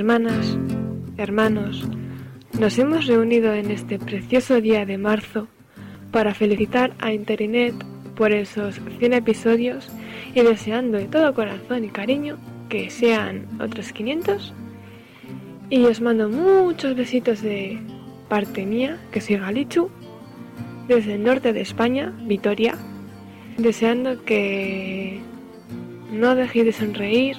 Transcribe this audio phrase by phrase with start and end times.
[0.00, 0.56] Hermanas,
[1.18, 1.86] hermanos,
[2.58, 5.46] nos hemos reunido en este precioso día de marzo
[6.10, 7.74] para felicitar a Internet
[8.16, 9.92] por esos 100 episodios
[10.34, 12.38] y deseando de todo corazón y cariño
[12.70, 14.54] que sean otros 500.
[15.68, 17.78] Y os mando muchos besitos de
[18.30, 19.90] parte mía, que soy Galichu,
[20.88, 22.74] desde el norte de España, Vitoria,
[23.58, 25.20] deseando que
[26.10, 27.36] no dejéis de sonreír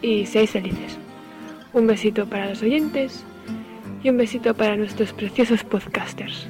[0.00, 1.03] y seáis felices.
[1.74, 3.24] Un besito para los oyentes
[4.02, 6.46] y un besito para nuestros preciosos podcasters.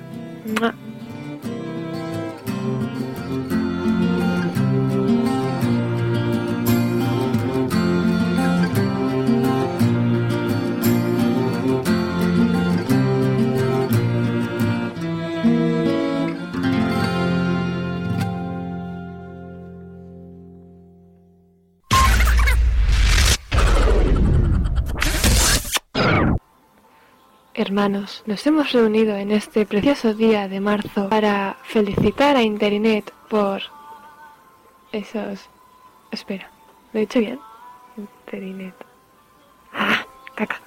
[27.74, 33.62] Hermanos, nos hemos reunido en este precioso día de marzo para felicitar a Internet por
[34.92, 35.40] esos...
[36.12, 36.52] Espera,
[36.92, 37.40] ¿lo he dicho bien?
[37.96, 38.76] Internet.
[39.72, 40.06] ¡Ah!
[40.36, 40.60] ¡Caca!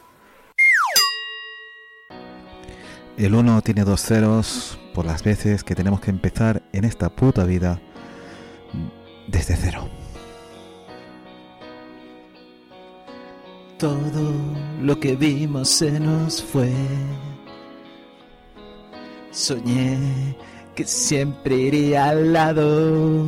[3.18, 7.46] El uno tiene dos ceros por las veces que tenemos que empezar en esta puta
[7.46, 7.80] vida
[9.30, 9.88] desde cero.
[13.78, 14.33] Todo
[14.81, 16.73] lo que vimos se nos fue.
[19.30, 20.36] Soñé
[20.73, 23.25] que siempre iría al lado.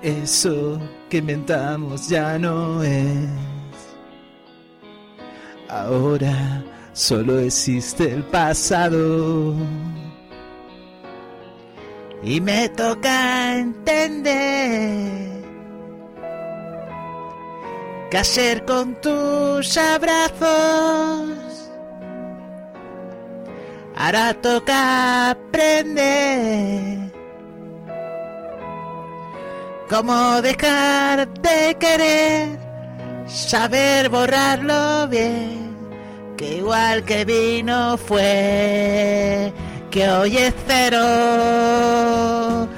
[0.00, 3.28] Eso que inventamos ya no es.
[5.68, 9.54] Ahora solo existe el pasado.
[12.22, 15.31] Y me toca entender
[18.12, 21.30] ¿Qué hacer con tus abrazos?
[23.96, 27.10] Ahora toca aprender
[29.88, 32.58] cómo dejar de querer,
[33.26, 35.74] saber borrarlo bien,
[36.36, 39.54] que igual que vino fue,
[39.90, 42.68] que hoy es cero.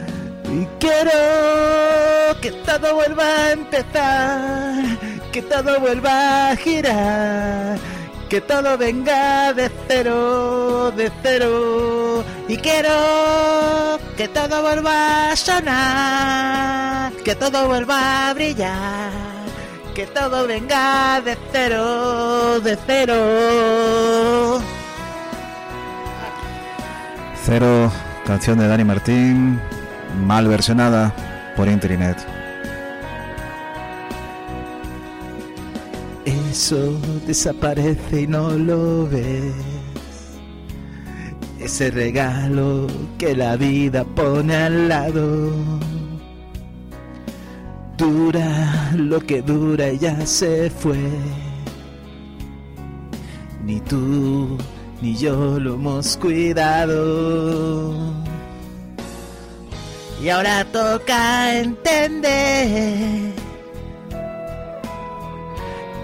[0.49, 1.11] Y quiero
[2.41, 4.94] que todo vuelva a empezar
[5.35, 7.77] que todo vuelva a girar,
[8.29, 12.25] que todo venga de cero, de cero.
[12.47, 19.11] Y quiero que todo vuelva a sonar, que todo vuelva a brillar,
[19.93, 24.63] que todo venga de cero, de cero.
[27.45, 27.91] Cero,
[28.25, 29.61] canción de Dani Martín,
[30.25, 31.13] mal versionada
[31.57, 32.34] por internet.
[36.55, 39.53] Eso desaparece y no lo ves.
[41.59, 42.87] Ese regalo
[43.19, 45.51] que la vida pone al lado.
[47.99, 51.11] Dura lo que dura y ya se fue.
[53.65, 54.57] Ni tú
[55.03, 57.95] ni yo lo hemos cuidado.
[60.23, 63.44] Y ahora toca entender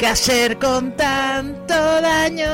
[0.01, 2.51] ¿Qué hacer con tanto daño?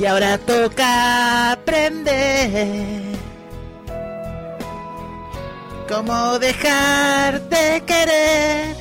[0.00, 3.02] Y ahora toca aprender
[5.88, 8.74] cómo dejar de querer,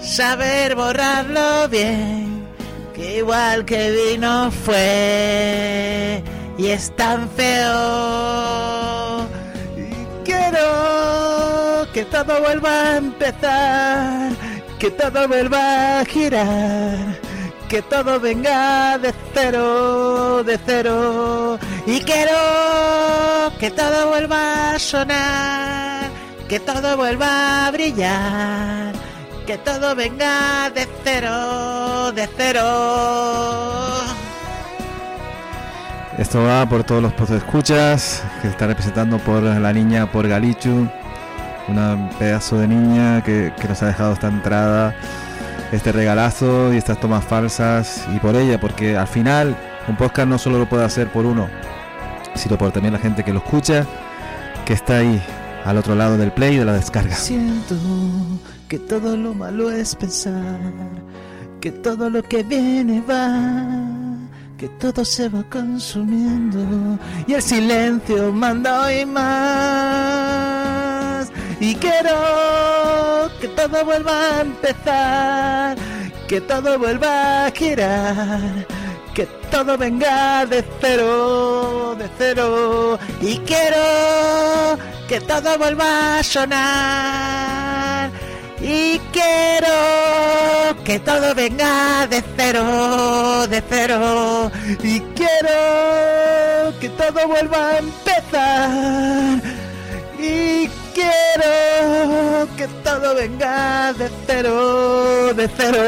[0.00, 2.46] saber borrarlo bien,
[2.94, 6.22] que igual que vino fue
[6.56, 9.26] y es tan feo.
[9.76, 9.90] Y
[10.24, 17.18] quiero que todo vuelva a empezar que todo vuelva a girar,
[17.68, 21.58] que todo venga de cero, de cero.
[21.86, 26.08] Y quiero que todo vuelva a sonar,
[26.48, 28.92] que todo vuelva a brillar,
[29.46, 32.64] que todo venga de cero, de cero.
[36.18, 40.88] Esto va por todos los escuchas que está representando por la niña, por Galichu
[41.68, 44.94] una pedazo de niña que, nos ha dejado esta entrada,
[45.72, 49.56] este regalazo y estas tomas falsas y por ella, porque al final
[49.86, 51.48] un podcast no solo lo puede hacer por uno,
[52.34, 53.86] sino por también la gente que lo escucha,
[54.64, 55.22] que está ahí
[55.64, 57.14] al otro lado del play de la descarga.
[57.14, 57.76] Siento
[58.68, 60.60] que todo lo malo es pensar,
[61.60, 63.68] que todo lo que viene va,
[64.56, 70.47] que todo se va consumiendo y el silencio manda hoy más
[71.60, 75.76] y quiero que todo vuelva a empezar,
[76.28, 78.66] que todo vuelva a girar,
[79.14, 84.78] que todo venga de cero, de cero y quiero
[85.08, 88.10] que todo vuelva a sonar
[88.60, 94.50] y quiero que todo venga de cero, de cero.
[94.82, 99.57] Y quiero que todo vuelva a empezar.
[102.58, 105.78] Que todo venga de cero, de cero.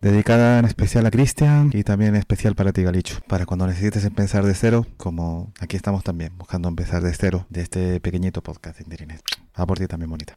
[0.00, 3.20] Dedicada en especial a Cristian y también en especial para ti, Galicho.
[3.28, 7.60] Para cuando necesites empezar de cero, como aquí estamos también, buscando empezar de cero de
[7.60, 9.22] este pequeñito podcast de Internet.
[9.54, 10.34] A por ti también, bonita.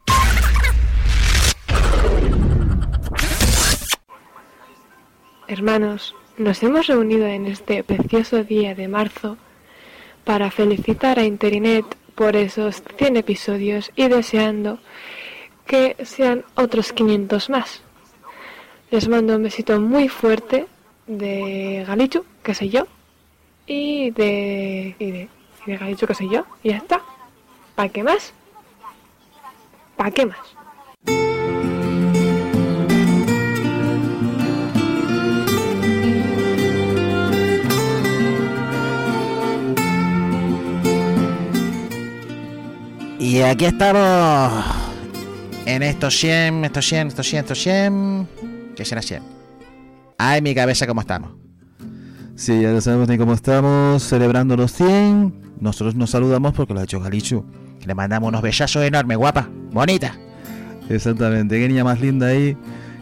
[5.47, 9.37] Hermanos, nos hemos reunido en este precioso día de marzo
[10.23, 11.85] para felicitar a Internet
[12.15, 14.79] por esos 100 episodios y deseando
[15.65, 17.81] que sean otros 500 más.
[18.91, 20.67] Les mando un besito muy fuerte
[21.07, 22.87] de Galichu, que soy yo,
[23.65, 25.29] y de, y de,
[25.65, 27.01] y de Galichu, que soy yo, y ya está.
[27.75, 28.33] ¿Para qué más?
[29.97, 30.62] ¿Para qué más?
[43.33, 44.63] Y aquí estamos
[45.65, 48.27] en estos 100, estos 100, estos 100, estos 100.
[48.75, 49.23] ¿Qué será 100?
[50.19, 51.31] Ay, mi cabeza, ¿cómo estamos?
[52.35, 55.55] Sí, ya lo sabemos ni cómo estamos, celebrando los 100.
[55.59, 57.43] Nosotros nos saludamos porque lo ha hecho Galichu.
[57.83, 60.15] Le mandamos unos bellazos enormes, guapa, bonita.
[60.89, 62.55] Exactamente, qué niña más linda ahí,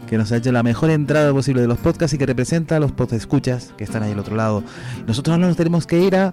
[0.08, 2.80] que nos ha hecho la mejor entrada posible de los podcasts y que representa a
[2.80, 4.64] los escuchas que están ahí al otro lado.
[5.06, 6.32] Nosotros ahora nos tenemos que ir a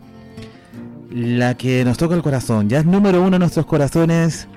[1.11, 2.69] la que nos toca el corazón.
[2.69, 4.47] Ya es número uno en nuestros corazones,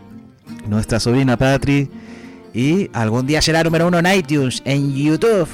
[0.67, 1.91] nuestra sobrina Patri.
[2.55, 5.49] Y algún día será número uno en iTunes, en YouTube,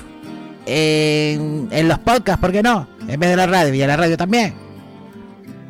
[0.66, 2.88] en, en los podcasts, ¿por qué no?
[3.06, 4.54] En vez de la radio, y en la radio también.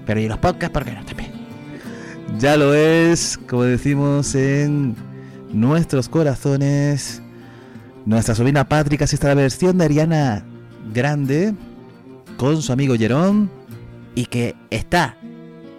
[0.06, 1.04] Pero y los podcasts, ¿por qué no?
[1.04, 1.32] También.
[2.38, 4.96] Ya lo es, como decimos, en
[5.52, 7.22] nuestros corazones.
[8.06, 10.44] Nuestra sobrina Patrick está la versión de Ariana
[10.94, 11.54] Grande
[12.38, 13.50] con su amigo Jerón
[14.14, 15.17] Y que está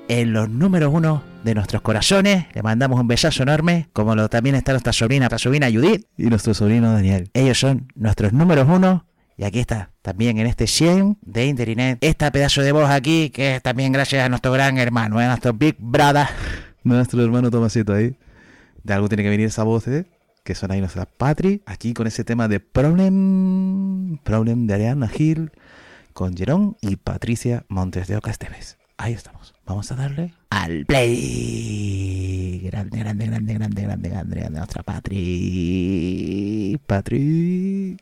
[0.09, 2.47] en los números uno de nuestros corazones.
[2.53, 6.05] Le mandamos un besazo enorme, como lo, también está nuestra sobrina, nuestra sobrina Judith.
[6.17, 7.29] y nuestro sobrino Daniel.
[7.33, 9.05] Ellos son nuestros números uno.
[9.37, 13.55] Y aquí está, también en este 100 de Internet, esta pedazo de voz aquí, que
[13.55, 16.27] es también gracias a nuestro gran hermano, a nuestro Big Brother.
[16.83, 18.15] Nuestro hermano Tomasito ahí.
[18.83, 20.05] De algo tiene que venir esa voz, ¿eh?
[20.43, 21.61] Que son ahí nuestras Patri.
[21.65, 24.17] Aquí con ese tema de Problem.
[24.23, 25.51] Problem de Ariana Gil.
[26.13, 28.79] Con Jerón y Patricia Montes de Oca Esteves.
[29.01, 29.55] Ahí estamos.
[29.65, 30.33] Vamos a darle.
[30.49, 32.59] Al play.
[32.65, 36.77] Grande, grande, grande, grande, grande, grande, grande, nuestra Patri.
[36.85, 37.97] Patri.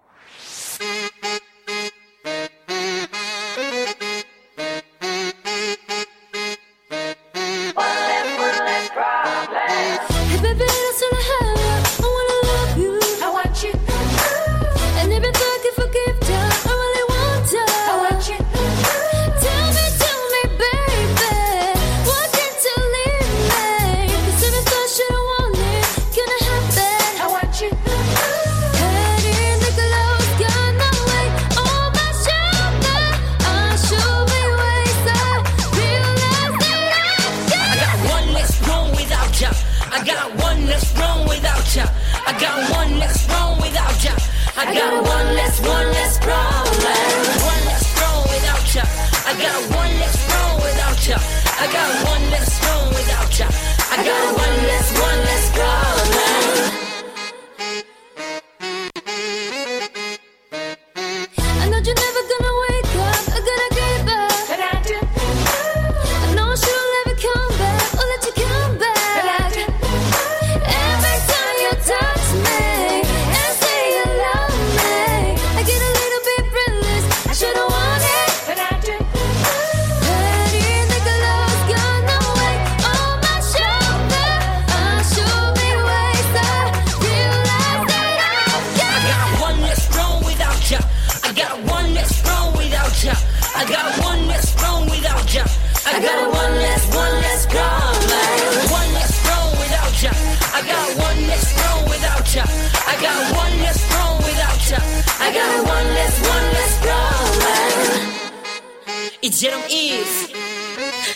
[109.29, 110.31] Jerome East.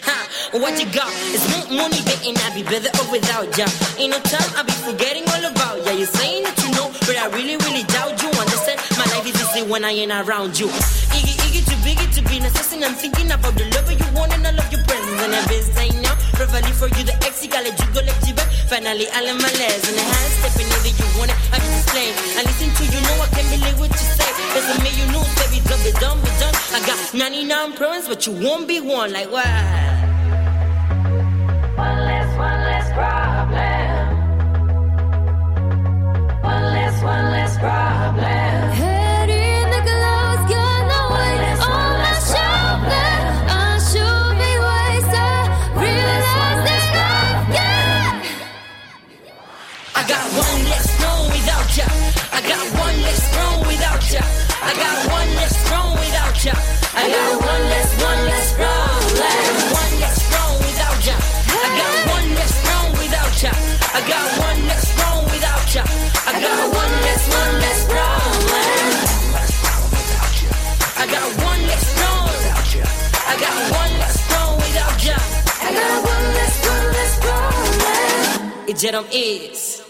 [0.04, 0.18] Ha,
[0.60, 3.64] what you got is more money betting I'd be better off oh, without ya.
[3.96, 5.96] Ain't no time I be forgetting all about ya.
[5.96, 8.28] You're saying that you know, but I really, really doubt you.
[8.36, 8.84] Understand?
[9.00, 10.68] My life is easy when I ain't around you.
[11.16, 12.84] Iggy, iggy, too biggy to be an assassin.
[12.84, 15.22] I'm thinking about the lover you want and I love your presence.
[15.24, 16.11] And I've been saying now,
[16.48, 18.34] probably for you the ex, you gotta you go let you.
[18.66, 21.84] Finally, all of my legs and the hands stepping either you want it, I just
[21.84, 22.14] explain.
[22.40, 24.32] I listen to you, know I can't believe what you say.
[24.56, 26.56] Doesn't mean you know, baby, don't be done, be done.
[26.74, 29.12] I got 99 problems, but you won't be one.
[29.14, 29.46] Like what?
[31.78, 33.92] One less, one less problem.
[36.42, 38.91] One less, one less problem.
[54.72, 56.54] I got one less wrong without ya.
[56.96, 59.04] I got one less, one less wrong.
[59.84, 61.16] One less wrong without ya.
[61.20, 63.52] I got one less wrong without ya.
[63.52, 65.84] I got one less wrong without ya.
[66.24, 68.32] I got one less, one less wrong.
[70.96, 72.32] I got one less wrong.
[73.28, 75.18] I got one less wrong without ya.
[75.68, 78.70] I got one less, one less problem.
[78.70, 79.82] It's Jerome is.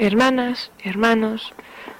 [0.00, 1.52] Hermanas, hermanos,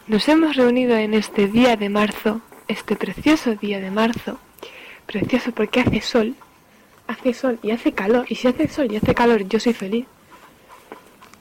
[0.06, 4.38] nos hemos reunido en este día de marzo, este precioso día de marzo,
[5.04, 6.34] precioso porque hace sol,
[7.06, 10.06] hace sol y hace calor, y si hace sol y hace calor yo soy feliz.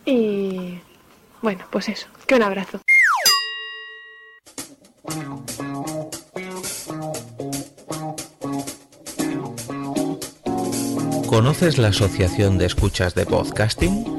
[0.03, 0.79] Y
[1.41, 2.81] bueno, pues eso, que un abrazo.
[11.25, 14.18] ¿Conoces la Asociación de Escuchas de Podcasting?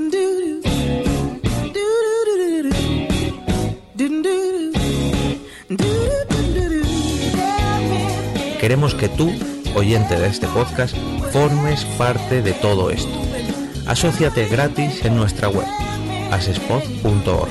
[8.61, 9.33] Queremos que tú,
[9.75, 10.95] oyente de este podcast,
[11.33, 13.11] formes parte de todo esto.
[13.87, 15.65] Asociate gratis en nuestra web,
[16.31, 17.49] asespod.org.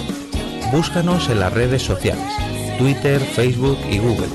[0.70, 2.32] Búscanos en las redes sociales,
[2.78, 4.28] Twitter, Facebook y Google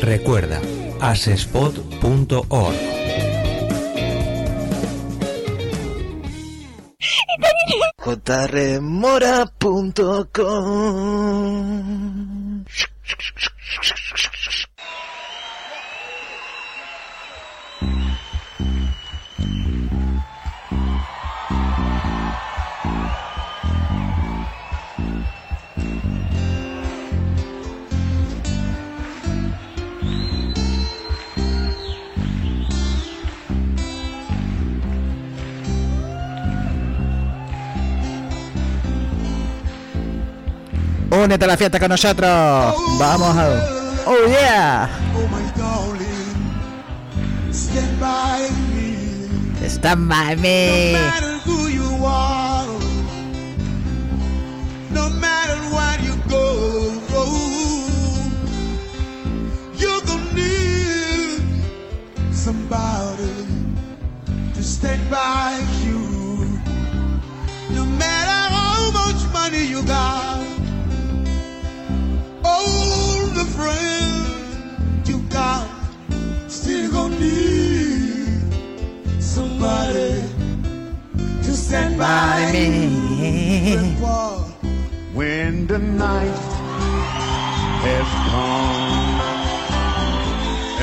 [0.00, 0.62] Recuerda,
[1.02, 2.74] asespod.org.
[13.22, 14.33] シュクシュクシュクシュクシュク
[41.26, 42.28] La fiesta con nosotros.
[44.06, 44.88] Oh yeah.
[45.16, 46.36] Oh my darling,
[47.50, 49.68] stand by me.
[49.68, 50.92] Stand by me.
[50.92, 52.66] No matter who you are,
[54.90, 56.44] no matter where you go,
[59.76, 61.42] you're gonna need
[62.32, 63.46] somebody
[64.54, 66.00] to stand by you.
[67.70, 70.23] No matter how much money you got,
[73.56, 75.68] friends you got,
[76.48, 78.42] still gonna need
[79.22, 80.22] somebody
[81.44, 82.66] to stand by me.
[85.14, 86.42] When the night
[87.86, 89.20] has come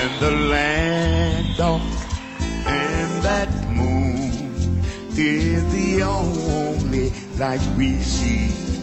[0.02, 1.82] and the land of
[2.66, 4.32] and that moon
[5.18, 8.81] is the only light we see.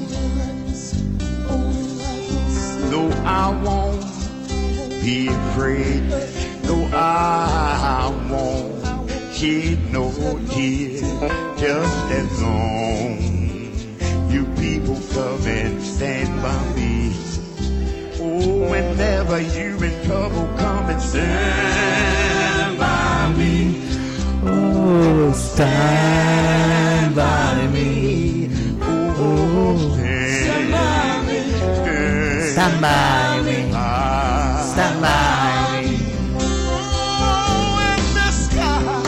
[2.98, 4.00] Though I won't
[5.04, 6.02] be afraid,
[6.64, 8.74] No, I won't
[9.32, 10.10] shed no
[10.50, 11.02] tears,
[11.60, 13.20] just as long
[14.28, 17.14] you people come and stand by me.
[18.18, 23.80] Oh, whenever you're in trouble, come and stand by me.
[24.42, 26.27] Oh, stand
[32.78, 33.70] stand by me.
[33.72, 34.68] Stand by me.
[34.72, 35.88] Stand by me.
[37.94, 39.02] in the sky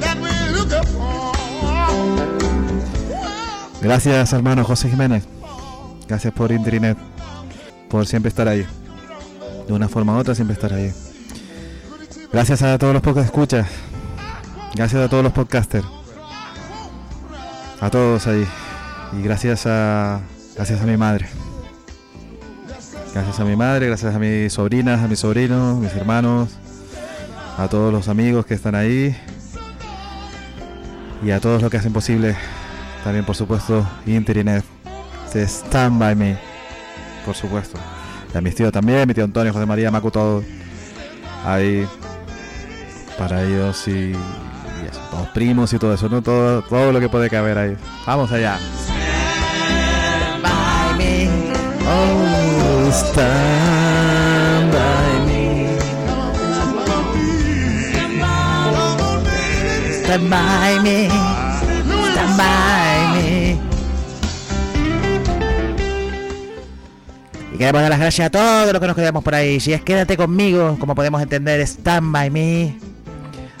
[0.00, 1.34] that we look upon.
[3.82, 5.24] Gracias, hermano José Jiménez.
[6.08, 6.96] Gracias por internet.
[7.90, 8.66] Por siempre estar ahí.
[9.66, 10.92] De una forma u otra, siempre estar ahí.
[12.32, 13.66] Gracias a todos los podcast escuchas.
[14.74, 15.86] Gracias a todos los podcasters.
[17.80, 18.46] A todos ahí.
[19.12, 20.20] Y gracias a.
[20.56, 21.26] Gracias a mi madre.
[23.16, 26.50] Gracias a mi madre, gracias a mis sobrinas, a mis sobrinos, mis hermanos,
[27.56, 29.16] a todos los amigos que están ahí
[31.24, 32.36] y a todos los que hacen posible
[33.04, 34.62] también, por supuesto, Internet.
[35.32, 36.36] Se stand by me.
[37.24, 37.78] Por supuesto.
[38.34, 40.44] Y a mis tíos también, mi tío Antonio, José María, Macu, todo.
[41.42, 41.88] Ahí.
[43.16, 46.20] Para ellos y, y eso, todos primos y todo eso, ¿no?
[46.20, 47.76] Todo, todo lo que puede caber ahí.
[48.06, 48.58] Vamos allá.
[52.96, 55.76] Stand by me.
[60.02, 61.08] Stand by me.
[62.12, 63.58] Stand by me.
[67.52, 69.60] Y queremos dar las gracias a todos los que nos quedamos por ahí.
[69.60, 72.78] Si es quédate conmigo, como podemos entender, stand by me.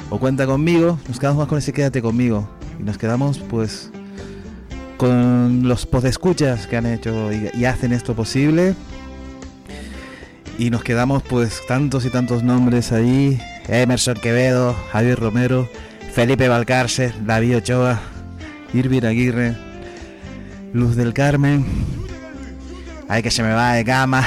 [0.08, 2.48] O cuenta conmigo, nos quedamos más con ese quédate conmigo.
[2.78, 3.90] Y nos quedamos, pues,
[4.96, 8.74] con los podescuchas que han hecho y, y hacen esto posible.
[10.58, 13.40] Y nos quedamos, pues, tantos y tantos nombres ahí.
[13.68, 15.68] Emerson Quevedo, Javier Romero,
[16.12, 18.00] Felipe Valcarce, David Ochoa,
[18.72, 19.54] Irving Aguirre,
[20.72, 21.64] Luz del Carmen,
[23.08, 24.24] Ay, que se me va de cama.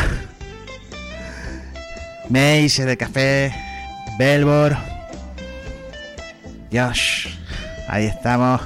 [2.30, 3.54] Mace de café.
[4.18, 4.78] Belbor.
[6.70, 7.28] Dios.
[7.90, 8.62] Ahí estamos.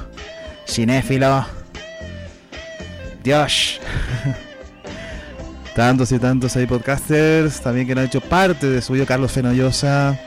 [0.68, 1.46] Cinéfilo.
[3.24, 3.80] Dios.
[5.76, 10.20] tantos y tantos ahí podcasters, también que han hecho parte de suyo, Carlos Fenollosa.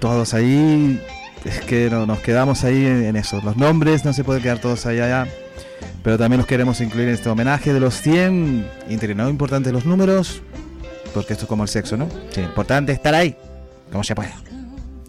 [0.00, 1.00] Todos ahí,
[1.44, 3.40] es que no, nos quedamos ahí en, en eso.
[3.42, 5.26] Los nombres no se pueden quedar todos ahí allá.
[6.02, 8.66] Pero también los queremos incluir en este homenaje de los 100.
[8.88, 10.42] Inter- no importantes los números,
[11.14, 12.08] porque esto es como el sexo, ¿no?
[12.30, 13.36] Sí, importante estar ahí.
[13.92, 14.34] Como se pueda.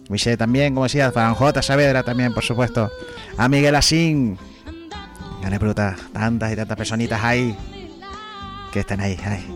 [0.08, 1.62] Michelle también, como decía, Juan J.
[1.62, 2.90] Saavedra también, por supuesto.
[3.36, 4.38] A Miguel Asín.
[5.44, 5.94] Gane bruta.
[6.10, 7.54] Tantas y tantas personitas ahí.
[8.72, 9.46] Que están ahí, ahí.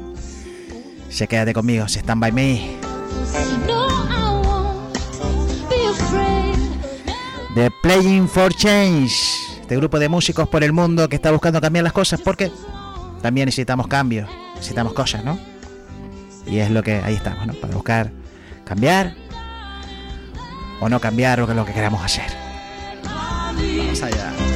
[1.08, 2.76] Se quédate conmigo, se están by me.
[7.54, 9.14] The Playing for Change.
[9.62, 12.52] Este grupo de músicos por el mundo que está buscando cambiar las cosas porque
[13.22, 15.38] también necesitamos cambios, necesitamos cosas, ¿no?
[16.46, 17.54] Y es lo que ahí estamos, ¿no?
[17.54, 18.10] Para buscar
[18.66, 19.14] cambiar
[20.80, 22.26] o no cambiar lo que, lo que queramos hacer.
[23.04, 24.47] Vamos allá.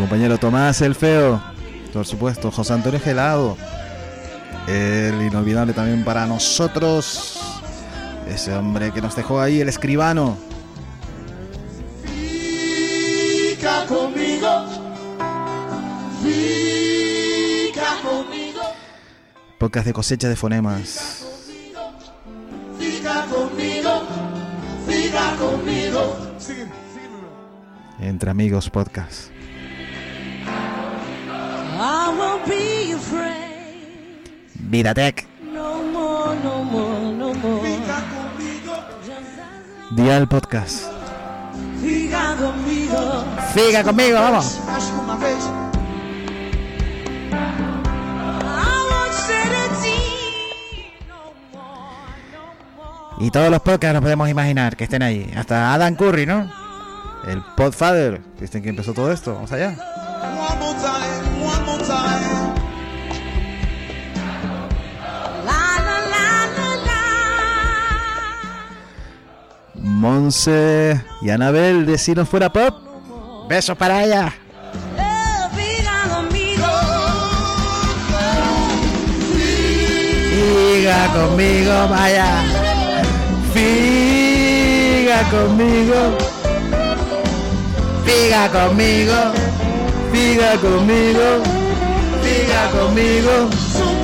[0.00, 1.42] Compañero Tomás el Feo,
[1.92, 3.56] por supuesto, José Antonio Gelado,
[4.68, 7.40] el inolvidable también para nosotros,
[8.28, 10.36] ese hombre que nos dejó ahí, el escribano.
[12.04, 14.66] Fica conmigo.
[16.22, 18.60] Fica conmigo.
[19.58, 21.26] Podcast de cosecha de fonemas.
[22.78, 24.02] Fica conmigo.
[24.86, 26.16] Fica conmigo.
[27.98, 29.35] Entre amigos podcast.
[34.68, 35.26] Vidatec.
[35.52, 37.78] No more, no more, no more.
[39.92, 40.84] Dial Podcast.
[41.80, 43.24] Fica conmigo.
[43.54, 44.60] Figa conmigo, vamos.
[53.18, 55.32] Y todos los podcasts nos podemos imaginar que estén ahí.
[55.36, 56.52] Hasta Adam Curry, ¿no?
[57.26, 58.20] El Podfather.
[58.38, 59.34] ¿Viste que empezó todo esto?
[59.34, 59.74] Vamos allá.
[69.96, 72.74] Monse y Anabel de Si No Fuera Pop.
[73.48, 74.34] Besos para ella.
[76.14, 76.66] Conmigo.
[80.34, 82.44] Figa conmigo, vaya.
[83.54, 86.18] Figa conmigo.
[88.04, 89.14] Figa conmigo.
[90.12, 91.42] Figa conmigo.
[92.22, 93.48] Figa conmigo.
[93.72, 93.95] So darling,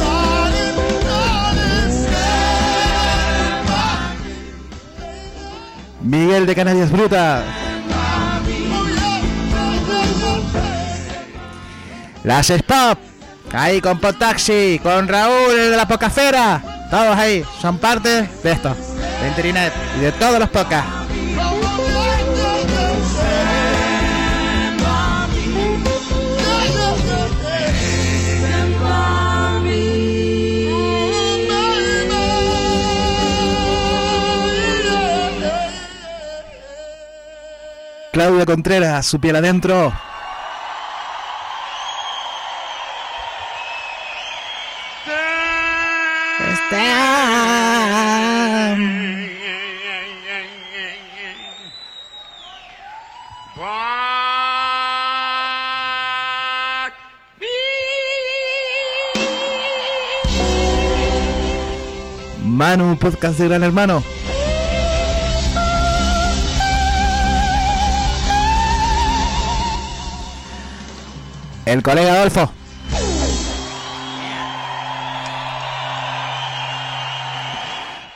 [6.13, 7.43] Miguel de Canarias Brutas.
[12.23, 12.99] Las Spap.
[13.55, 16.63] Ahí con Potaxi, con Raúl, el de la Pocafera.
[16.91, 18.77] Todos ahí son parte de esto,
[19.23, 20.91] de Internet y de todos los podcasts.
[38.13, 39.91] Claudia Contreras, su piel adentro.
[62.45, 64.05] Manu, podcast de Gran Hermano.
[71.73, 72.53] El colega Adolfo.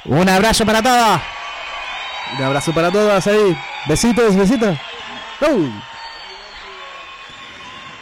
[0.05, 1.21] Un abrazo para todos.
[2.37, 3.59] Un abrazo para todas ahí.
[3.89, 4.77] Besitos, besitos.
[5.41, 5.71] Uh.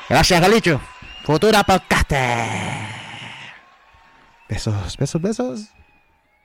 [0.09, 0.81] Gracias, Galicho.
[1.23, 2.88] Futura podcaster.
[4.49, 5.69] Besos, besos, besos.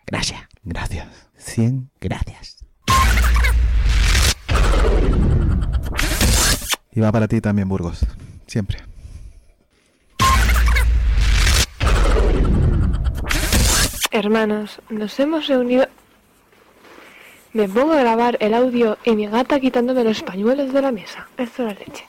[0.06, 0.40] Gracias.
[0.62, 1.08] Gracias.
[1.36, 2.64] 100 gracias.
[6.92, 8.06] Y va para ti también, Burgos.
[8.46, 8.89] Siempre.
[14.12, 15.88] Hermanos, nos hemos reunido...
[17.54, 21.28] Me pongo a grabar el audio y mi gata quitándome los pañuelos de la mesa.
[21.38, 22.06] Esto es la leche.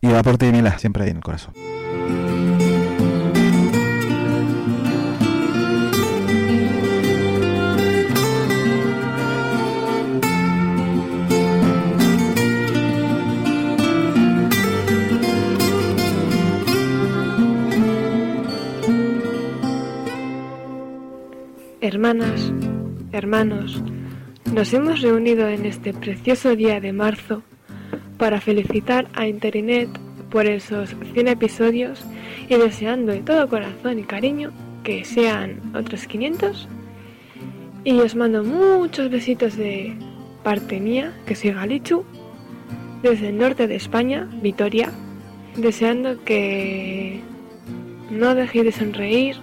[0.00, 1.54] Y va por ti, Mila, siempre ahí en el corazón.
[21.94, 22.52] Hermanas,
[23.12, 23.80] hermanos,
[24.52, 27.44] nos hemos reunido en este precioso día de marzo
[28.18, 29.88] para felicitar a Internet
[30.28, 32.04] por esos 100 episodios
[32.48, 34.50] y deseando de todo corazón y cariño
[34.82, 36.66] que sean otros 500.
[37.84, 39.96] Y os mando muchos besitos de
[40.42, 42.04] parte mía, que soy Galichu,
[43.04, 44.90] desde el norte de España, Vitoria,
[45.56, 47.20] deseando que
[48.10, 49.36] no dejéis de sonreír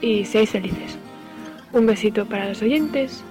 [0.00, 0.97] y seáis felices.
[1.72, 3.22] Un besito para los oyentes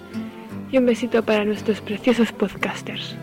[0.71, 3.15] y un besito para nuestros preciosos podcasters.